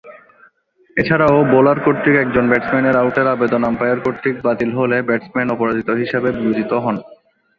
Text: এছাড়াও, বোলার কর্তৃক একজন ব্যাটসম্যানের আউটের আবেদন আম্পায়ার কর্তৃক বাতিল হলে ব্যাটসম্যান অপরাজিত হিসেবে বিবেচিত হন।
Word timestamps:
এছাড়াও, 0.97 1.37
বোলার 1.51 1.79
কর্তৃক 1.85 2.15
একজন 2.17 2.45
ব্যাটসম্যানের 2.49 2.95
আউটের 2.97 3.27
আবেদন 3.27 3.61
আম্পায়ার 3.63 3.99
কর্তৃক 3.99 4.35
বাতিল 4.45 4.71
হলে 4.79 4.97
ব্যাটসম্যান 5.07 5.47
অপরাজিত 5.51 5.89
হিসেবে 6.01 6.29
বিবেচিত 6.37 6.71
হন। 6.83 6.95